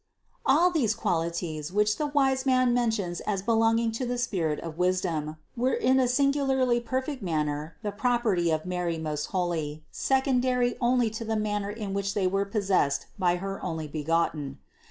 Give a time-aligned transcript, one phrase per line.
[0.47, 5.37] All these qualities, which the wise man mentions as belonging to the Spirit of Wisdom,
[5.55, 11.11] were in a singularly perfect manner the property of Mary most holy, second ary only
[11.11, 14.57] to the manner in which they were possessed by her Onlybegotten.